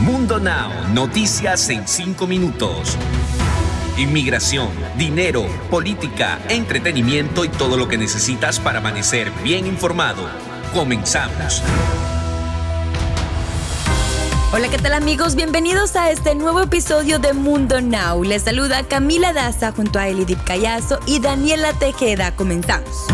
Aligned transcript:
Mundo 0.00 0.40
Now, 0.40 0.70
noticias 0.92 1.68
en 1.70 1.86
5 1.86 2.26
minutos. 2.26 2.96
Inmigración, 3.96 4.68
dinero, 4.98 5.46
política, 5.70 6.40
entretenimiento 6.48 7.44
y 7.44 7.48
todo 7.48 7.76
lo 7.76 7.86
que 7.86 7.96
necesitas 7.96 8.58
para 8.58 8.78
amanecer 8.78 9.30
bien 9.44 9.68
informado. 9.68 10.28
Comenzamos. 10.74 11.62
Hola, 14.52 14.68
¿qué 14.68 14.78
tal 14.78 14.94
amigos? 14.94 15.36
Bienvenidos 15.36 15.94
a 15.94 16.10
este 16.10 16.34
nuevo 16.34 16.60
episodio 16.60 17.20
de 17.20 17.32
Mundo 17.32 17.80
Now. 17.80 18.24
Les 18.24 18.42
saluda 18.42 18.82
Camila 18.82 19.32
Daza 19.32 19.70
junto 19.70 20.00
a 20.00 20.08
Elidip 20.08 20.42
Callazo 20.42 20.98
y 21.06 21.20
Daniela 21.20 21.72
Tejeda. 21.72 22.34
Comenzamos. 22.34 23.06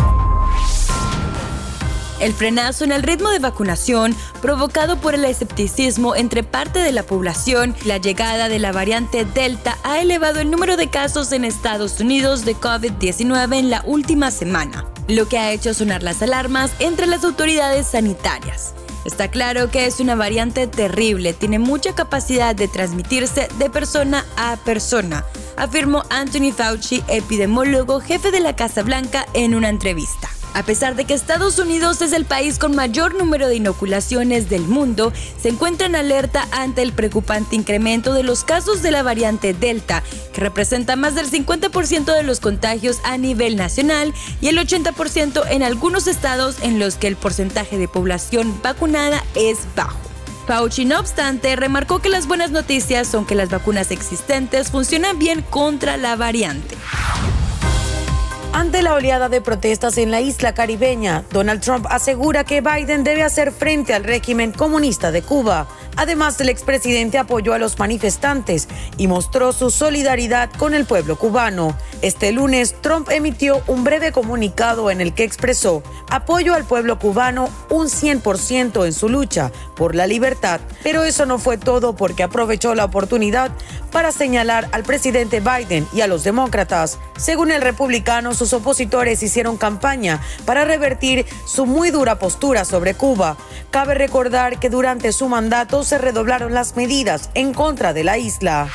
El 2.21 2.33
frenazo 2.33 2.83
en 2.83 2.91
el 2.91 3.01
ritmo 3.01 3.31
de 3.31 3.39
vacunación 3.39 4.15
provocado 4.43 5.01
por 5.01 5.15
el 5.15 5.25
escepticismo 5.25 6.15
entre 6.15 6.43
parte 6.43 6.77
de 6.77 6.91
la 6.91 7.01
población, 7.01 7.75
la 7.83 7.97
llegada 7.97 8.47
de 8.47 8.59
la 8.59 8.71
variante 8.71 9.25
Delta 9.25 9.79
ha 9.83 9.99
elevado 9.99 10.39
el 10.39 10.51
número 10.51 10.77
de 10.77 10.87
casos 10.87 11.31
en 11.31 11.45
Estados 11.45 11.99
Unidos 11.99 12.45
de 12.45 12.55
COVID-19 12.55 13.57
en 13.57 13.71
la 13.71 13.81
última 13.87 14.29
semana, 14.29 14.85
lo 15.07 15.27
que 15.27 15.39
ha 15.39 15.51
hecho 15.51 15.73
sonar 15.73 16.03
las 16.03 16.21
alarmas 16.21 16.71
entre 16.77 17.07
las 17.07 17.23
autoridades 17.23 17.87
sanitarias. 17.87 18.75
Está 19.03 19.31
claro 19.31 19.71
que 19.71 19.87
es 19.87 19.99
una 19.99 20.13
variante 20.13 20.67
terrible, 20.67 21.33
tiene 21.33 21.57
mucha 21.57 21.95
capacidad 21.95 22.55
de 22.55 22.67
transmitirse 22.67 23.47
de 23.57 23.69
persona 23.71 24.27
a 24.37 24.57
persona, 24.57 25.25
afirmó 25.57 26.03
Anthony 26.11 26.51
Fauci, 26.55 27.03
epidemiólogo 27.07 27.99
jefe 27.99 28.29
de 28.29 28.41
la 28.41 28.55
Casa 28.55 28.83
Blanca, 28.83 29.25
en 29.33 29.55
una 29.55 29.69
entrevista. 29.69 30.29
A 30.53 30.63
pesar 30.63 30.95
de 30.95 31.05
que 31.05 31.13
Estados 31.13 31.59
Unidos 31.59 32.01
es 32.01 32.11
el 32.11 32.25
país 32.25 32.59
con 32.59 32.75
mayor 32.75 33.15
número 33.15 33.47
de 33.47 33.55
inoculaciones 33.55 34.49
del 34.49 34.63
mundo, 34.63 35.13
se 35.41 35.49
encuentra 35.49 35.87
en 35.87 35.95
alerta 35.95 36.45
ante 36.51 36.81
el 36.81 36.91
preocupante 36.91 37.55
incremento 37.55 38.13
de 38.13 38.23
los 38.23 38.43
casos 38.43 38.81
de 38.81 38.91
la 38.91 39.01
variante 39.01 39.53
Delta, 39.53 40.03
que 40.33 40.41
representa 40.41 40.97
más 40.97 41.15
del 41.15 41.31
50% 41.31 42.13
de 42.13 42.23
los 42.23 42.41
contagios 42.41 42.99
a 43.05 43.17
nivel 43.17 43.55
nacional 43.55 44.13
y 44.41 44.49
el 44.49 44.57
80% 44.57 45.43
en 45.49 45.63
algunos 45.63 46.07
estados 46.07 46.57
en 46.61 46.79
los 46.79 46.95
que 46.95 47.07
el 47.07 47.15
porcentaje 47.15 47.77
de 47.77 47.87
población 47.87 48.59
vacunada 48.61 49.23
es 49.35 49.59
bajo. 49.75 49.97
Fauci, 50.47 50.83
no 50.83 50.99
obstante, 50.99 51.55
remarcó 51.55 51.99
que 51.99 52.09
las 52.09 52.27
buenas 52.27 52.51
noticias 52.51 53.07
son 53.07 53.25
que 53.25 53.35
las 53.35 53.49
vacunas 53.49 53.89
existentes 53.89 54.69
funcionan 54.69 55.17
bien 55.17 55.43
contra 55.43 55.95
la 55.95 56.17
variante. 56.17 56.75
Ante 58.53 58.81
la 58.81 58.95
oleada 58.95 59.29
de 59.29 59.39
protestas 59.39 59.97
en 59.97 60.11
la 60.11 60.19
isla 60.19 60.53
caribeña, 60.53 61.23
Donald 61.31 61.61
Trump 61.61 61.87
asegura 61.89 62.43
que 62.43 62.59
Biden 62.59 63.05
debe 63.05 63.23
hacer 63.23 63.53
frente 63.53 63.93
al 63.93 64.03
régimen 64.03 64.51
comunista 64.51 65.09
de 65.09 65.21
Cuba. 65.21 65.67
Además, 65.95 66.39
el 66.41 66.49
expresidente 66.49 67.17
apoyó 67.17 67.53
a 67.53 67.57
los 67.57 67.79
manifestantes 67.79 68.67
y 68.97 69.07
mostró 69.07 69.53
su 69.53 69.71
solidaridad 69.71 70.49
con 70.57 70.73
el 70.73 70.85
pueblo 70.85 71.17
cubano. 71.17 71.77
Este 72.01 72.33
lunes, 72.33 72.75
Trump 72.81 73.09
emitió 73.09 73.61
un 73.67 73.85
breve 73.85 74.11
comunicado 74.11 74.91
en 74.91 74.99
el 74.99 75.13
que 75.13 75.23
expresó 75.23 75.81
apoyo 76.09 76.53
al 76.53 76.65
pueblo 76.65 76.99
cubano 76.99 77.49
un 77.69 77.87
100% 77.87 78.85
en 78.85 78.93
su 78.93 79.07
lucha 79.07 79.51
por 79.75 79.95
la 79.95 80.07
libertad. 80.07 80.59
Pero 80.83 81.03
eso 81.03 81.25
no 81.25 81.39
fue 81.39 81.57
todo 81.57 81.95
porque 81.95 82.23
aprovechó 82.23 82.75
la 82.75 82.85
oportunidad 82.85 83.51
para 83.91 84.11
señalar 84.11 84.69
al 84.71 84.83
presidente 84.83 85.41
Biden 85.41 85.87
y 85.93 86.01
a 86.01 86.07
los 86.07 86.23
demócratas. 86.23 86.99
Según 87.17 87.51
el 87.51 87.61
republicano, 87.61 88.33
sus 88.33 88.53
opositores 88.53 89.21
hicieron 89.21 89.57
campaña 89.57 90.21
para 90.45 90.65
revertir 90.65 91.25
su 91.45 91.65
muy 91.65 91.91
dura 91.91 92.17
postura 92.19 92.65
sobre 92.65 92.95
Cuba. 92.95 93.37
Cabe 93.69 93.93
recordar 93.93 94.59
que 94.59 94.69
durante 94.69 95.11
su 95.11 95.27
mandato 95.27 95.83
se 95.83 95.97
redoblaron 95.97 96.53
las 96.53 96.75
medidas 96.75 97.29
en 97.33 97.53
contra 97.53 97.93
de 97.93 98.03
la 98.03 98.17
isla. 98.17 98.69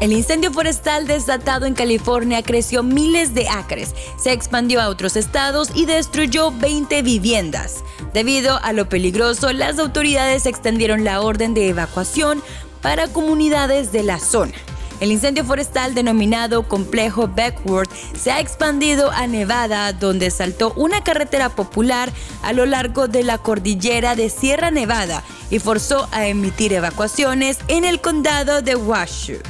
El 0.00 0.12
incendio 0.12 0.50
forestal 0.50 1.06
desatado 1.06 1.66
en 1.66 1.74
California 1.74 2.42
creció 2.42 2.82
miles 2.82 3.34
de 3.34 3.48
acres, 3.50 3.94
se 4.18 4.32
expandió 4.32 4.80
a 4.80 4.88
otros 4.88 5.14
estados 5.14 5.68
y 5.74 5.84
destruyó 5.84 6.52
20 6.52 7.02
viviendas. 7.02 7.84
Debido 8.14 8.58
a 8.62 8.72
lo 8.72 8.88
peligroso, 8.88 9.52
las 9.52 9.78
autoridades 9.78 10.46
extendieron 10.46 11.04
la 11.04 11.20
orden 11.20 11.52
de 11.52 11.68
evacuación 11.68 12.42
para 12.82 13.08
comunidades 13.08 13.92
de 13.92 14.02
la 14.02 14.18
zona. 14.18 14.54
El 15.00 15.10
incendio 15.12 15.46
forestal 15.46 15.94
denominado 15.94 16.68
Complejo 16.68 17.26
Beckworth 17.26 17.90
se 18.14 18.30
ha 18.30 18.38
expandido 18.38 19.10
a 19.10 19.26
Nevada, 19.26 19.92
donde 19.94 20.30
saltó 20.30 20.74
una 20.76 21.02
carretera 21.02 21.48
popular 21.48 22.12
a 22.42 22.52
lo 22.52 22.66
largo 22.66 23.08
de 23.08 23.24
la 23.24 23.38
cordillera 23.38 24.14
de 24.14 24.28
Sierra 24.28 24.70
Nevada 24.70 25.24
y 25.50 25.58
forzó 25.58 26.06
a 26.12 26.26
emitir 26.26 26.74
evacuaciones 26.74 27.58
en 27.68 27.86
el 27.86 28.02
condado 28.02 28.60
de 28.60 28.76
Washoe. 28.76 29.40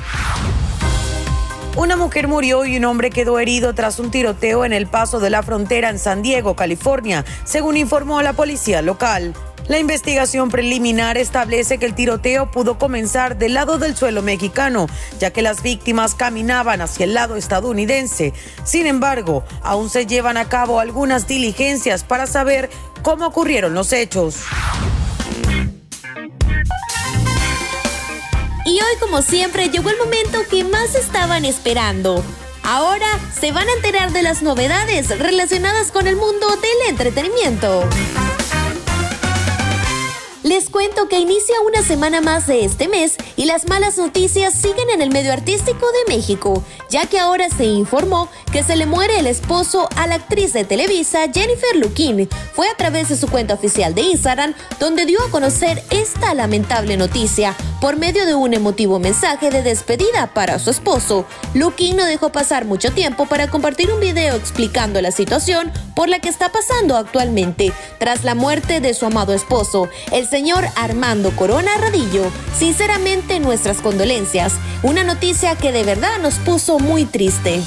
Una 1.76 1.96
mujer 1.96 2.28
murió 2.28 2.64
y 2.64 2.76
un 2.76 2.84
hombre 2.84 3.10
quedó 3.10 3.38
herido 3.38 3.74
tras 3.74 3.98
un 3.98 4.10
tiroteo 4.10 4.64
en 4.64 4.72
el 4.72 4.86
paso 4.86 5.18
de 5.18 5.30
la 5.30 5.42
frontera 5.42 5.88
en 5.88 5.98
San 5.98 6.22
Diego, 6.22 6.54
California, 6.54 7.24
según 7.44 7.76
informó 7.76 8.22
la 8.22 8.34
policía 8.34 8.82
local. 8.82 9.34
La 9.68 9.78
investigación 9.78 10.50
preliminar 10.50 11.16
establece 11.16 11.78
que 11.78 11.86
el 11.86 11.94
tiroteo 11.94 12.50
pudo 12.50 12.78
comenzar 12.78 13.38
del 13.38 13.54
lado 13.54 13.78
del 13.78 13.96
suelo 13.96 14.22
mexicano, 14.22 14.86
ya 15.18 15.30
que 15.30 15.42
las 15.42 15.62
víctimas 15.62 16.14
caminaban 16.14 16.80
hacia 16.80 17.04
el 17.04 17.14
lado 17.14 17.36
estadounidense. 17.36 18.32
Sin 18.64 18.86
embargo, 18.86 19.44
aún 19.62 19.88
se 19.88 20.06
llevan 20.06 20.36
a 20.36 20.48
cabo 20.48 20.80
algunas 20.80 21.28
diligencias 21.28 22.04
para 22.04 22.26
saber 22.26 22.68
cómo 23.02 23.26
ocurrieron 23.26 23.74
los 23.74 23.92
hechos. 23.92 24.36
Y 28.64 28.74
hoy, 28.74 28.96
como 29.00 29.22
siempre, 29.22 29.68
llegó 29.68 29.90
el 29.90 29.98
momento 29.98 30.40
que 30.48 30.64
más 30.64 30.94
estaban 30.94 31.44
esperando. 31.44 32.22
Ahora 32.62 33.18
se 33.38 33.52
van 33.52 33.68
a 33.68 33.72
enterar 33.72 34.12
de 34.12 34.22
las 34.22 34.42
novedades 34.42 35.18
relacionadas 35.18 35.90
con 35.90 36.06
el 36.06 36.16
mundo 36.16 36.46
del 36.56 36.90
entretenimiento. 36.90 37.84
Les 40.42 40.70
cuento 40.70 41.06
que 41.06 41.18
inicia 41.18 41.60
una 41.66 41.82
semana 41.82 42.22
más 42.22 42.46
de 42.46 42.64
este 42.64 42.88
mes 42.88 43.18
y 43.36 43.44
las 43.44 43.68
malas 43.68 43.98
noticias 43.98 44.54
siguen 44.54 44.88
en 44.88 45.02
el 45.02 45.10
medio 45.10 45.34
artístico 45.34 45.84
de 45.92 46.14
México, 46.16 46.64
ya 46.88 47.04
que 47.04 47.18
ahora 47.18 47.50
se 47.50 47.64
informó 47.64 48.30
que 48.50 48.62
se 48.62 48.74
le 48.76 48.86
muere 48.86 49.18
el 49.18 49.26
esposo 49.26 49.90
a 49.96 50.06
la 50.06 50.14
actriz 50.14 50.54
de 50.54 50.64
Televisa 50.64 51.30
Jennifer 51.30 51.76
Lukin. 51.76 52.26
Fue 52.54 52.70
a 52.70 52.74
través 52.74 53.10
de 53.10 53.16
su 53.16 53.28
cuenta 53.28 53.52
oficial 53.52 53.94
de 53.94 54.00
Instagram 54.00 54.54
donde 54.78 55.04
dio 55.04 55.22
a 55.22 55.30
conocer 55.30 55.82
esta 55.90 56.32
lamentable 56.32 56.96
noticia 56.96 57.54
por 57.82 57.96
medio 57.96 58.24
de 58.24 58.34
un 58.34 58.54
emotivo 58.54 58.98
mensaje 58.98 59.50
de 59.50 59.62
despedida 59.62 60.32
para 60.32 60.58
su 60.58 60.70
esposo. 60.70 61.26
Lukin 61.52 61.96
no 61.96 62.04
dejó 62.06 62.32
pasar 62.32 62.64
mucho 62.64 62.92
tiempo 62.92 63.26
para 63.26 63.50
compartir 63.50 63.92
un 63.92 64.00
video 64.00 64.36
explicando 64.36 65.02
la 65.02 65.10
situación 65.10 65.70
por 65.94 66.08
la 66.08 66.18
que 66.18 66.30
está 66.30 66.50
pasando 66.50 66.96
actualmente 66.96 67.72
tras 67.98 68.24
la 68.24 68.34
muerte 68.34 68.80
de 68.80 68.94
su 68.94 69.04
amado 69.04 69.34
esposo. 69.34 69.88
Señor 70.30 70.64
Armando 70.76 71.34
Corona 71.34 71.76
Radillo. 71.76 72.30
Sinceramente, 72.56 73.40
nuestras 73.40 73.80
condolencias. 73.80 74.54
Una 74.82 75.02
noticia 75.02 75.56
que 75.56 75.72
de 75.72 75.82
verdad 75.82 76.20
nos 76.22 76.34
puso 76.36 76.78
muy 76.78 77.04
triste. 77.04 77.60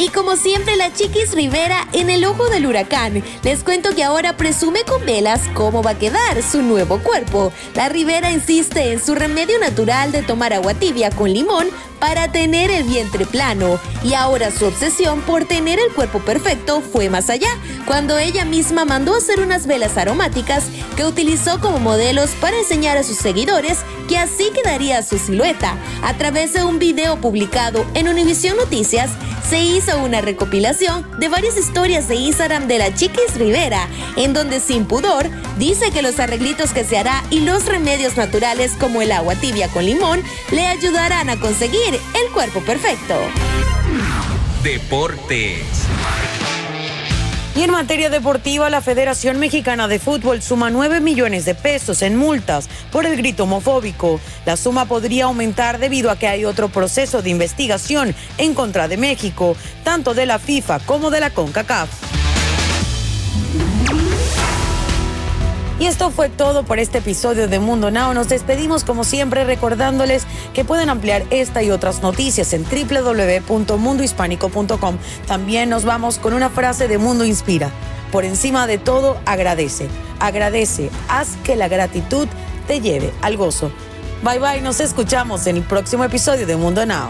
Y 0.00 0.10
como 0.10 0.36
siempre, 0.36 0.76
la 0.76 0.92
Chiquis 0.92 1.32
Rivera 1.32 1.88
en 1.92 2.08
el 2.08 2.24
ojo 2.24 2.48
del 2.48 2.66
huracán. 2.66 3.24
Les 3.42 3.64
cuento 3.64 3.96
que 3.96 4.04
ahora 4.04 4.36
presume 4.36 4.84
con 4.84 5.04
velas 5.04 5.40
cómo 5.54 5.82
va 5.82 5.90
a 5.90 5.98
quedar 5.98 6.40
su 6.40 6.62
nuevo 6.62 7.00
cuerpo. 7.00 7.52
La 7.74 7.88
Rivera 7.88 8.30
insiste 8.30 8.92
en 8.92 9.04
su 9.04 9.16
remedio 9.16 9.58
natural 9.58 10.12
de 10.12 10.22
tomar 10.22 10.52
agua 10.52 10.74
tibia 10.74 11.10
con 11.10 11.32
limón 11.32 11.66
para 11.98 12.30
tener 12.30 12.70
el 12.70 12.84
vientre 12.84 13.26
plano. 13.26 13.80
Y 14.04 14.14
ahora 14.14 14.52
su 14.52 14.66
obsesión 14.66 15.20
por 15.22 15.46
tener 15.46 15.80
el 15.80 15.92
cuerpo 15.92 16.20
perfecto 16.20 16.80
fue 16.80 17.10
más 17.10 17.28
allá, 17.28 17.50
cuando 17.84 18.18
ella 18.18 18.44
misma 18.44 18.84
mandó 18.84 19.16
hacer 19.16 19.40
unas 19.40 19.66
velas 19.66 19.96
aromáticas 19.96 20.66
que 20.96 21.06
utilizó 21.06 21.60
como 21.60 21.80
modelos 21.80 22.30
para 22.40 22.56
enseñar 22.56 22.96
a 22.98 23.02
sus 23.02 23.16
seguidores 23.16 23.78
que 24.08 24.16
así 24.16 24.50
quedaría 24.54 25.02
su 25.02 25.18
silueta. 25.18 25.76
A 26.02 26.14
través 26.14 26.52
de 26.52 26.62
un 26.62 26.78
video 26.78 27.20
publicado 27.20 27.84
en 27.94 28.06
Univision 28.06 28.56
Noticias, 28.56 29.10
se 29.48 29.60
hizo 29.60 29.98
una 30.02 30.20
recopilación 30.20 31.06
de 31.18 31.28
varias 31.28 31.56
historias 31.56 32.06
de 32.06 32.16
Instagram 32.16 32.68
de 32.68 32.78
la 32.78 32.94
Chiquis 32.94 33.36
Rivera, 33.36 33.88
en 34.16 34.34
donde 34.34 34.60
sin 34.60 34.84
pudor 34.84 35.30
dice 35.58 35.90
que 35.90 36.02
los 36.02 36.18
arreglitos 36.20 36.72
que 36.72 36.84
se 36.84 36.98
hará 36.98 37.24
y 37.30 37.40
los 37.40 37.64
remedios 37.64 38.16
naturales 38.16 38.72
como 38.78 39.00
el 39.00 39.10
agua 39.10 39.34
tibia 39.36 39.68
con 39.68 39.86
limón 39.86 40.22
le 40.50 40.66
ayudarán 40.66 41.30
a 41.30 41.40
conseguir 41.40 41.94
el 41.94 42.32
cuerpo 42.32 42.60
perfecto. 42.60 43.14
Deportes. 44.62 45.64
Y 47.58 47.62
en 47.64 47.72
materia 47.72 48.08
deportiva, 48.08 48.70
la 48.70 48.80
Federación 48.80 49.40
Mexicana 49.40 49.88
de 49.88 49.98
Fútbol 49.98 50.42
suma 50.42 50.70
9 50.70 51.00
millones 51.00 51.44
de 51.44 51.56
pesos 51.56 52.02
en 52.02 52.14
multas 52.14 52.68
por 52.92 53.04
el 53.04 53.16
grito 53.16 53.42
homofóbico. 53.42 54.20
La 54.46 54.56
suma 54.56 54.84
podría 54.84 55.24
aumentar 55.24 55.80
debido 55.80 56.12
a 56.12 56.16
que 56.16 56.28
hay 56.28 56.44
otro 56.44 56.68
proceso 56.68 57.20
de 57.20 57.30
investigación 57.30 58.14
en 58.36 58.54
contra 58.54 58.86
de 58.86 58.96
México, 58.96 59.56
tanto 59.82 60.14
de 60.14 60.26
la 60.26 60.38
FIFA 60.38 60.78
como 60.86 61.10
de 61.10 61.18
la 61.18 61.30
CONCACAF. 61.30 61.90
Y 65.78 65.86
esto 65.86 66.10
fue 66.10 66.28
todo 66.28 66.64
por 66.64 66.80
este 66.80 66.98
episodio 66.98 67.46
de 67.46 67.60
Mundo 67.60 67.92
Now. 67.92 68.12
Nos 68.12 68.28
despedimos 68.28 68.82
como 68.82 69.04
siempre 69.04 69.44
recordándoles 69.44 70.26
que 70.52 70.64
pueden 70.64 70.90
ampliar 70.90 71.22
esta 71.30 71.62
y 71.62 71.70
otras 71.70 72.02
noticias 72.02 72.52
en 72.52 72.64
www.mundohispánico.com. 72.64 74.98
También 75.26 75.70
nos 75.70 75.84
vamos 75.84 76.18
con 76.18 76.34
una 76.34 76.50
frase 76.50 76.88
de 76.88 76.98
Mundo 76.98 77.24
Inspira. 77.24 77.70
Por 78.10 78.24
encima 78.24 78.66
de 78.66 78.78
todo, 78.78 79.20
agradece. 79.24 79.86
Agradece. 80.18 80.90
Haz 81.08 81.36
que 81.44 81.54
la 81.54 81.68
gratitud 81.68 82.26
te 82.66 82.80
lleve 82.80 83.12
al 83.22 83.36
gozo. 83.36 83.70
Bye 84.24 84.40
bye, 84.40 84.60
nos 84.62 84.80
escuchamos 84.80 85.46
en 85.46 85.58
el 85.58 85.62
próximo 85.62 86.02
episodio 86.02 86.44
de 86.44 86.56
Mundo 86.56 86.84
Now. 86.84 87.08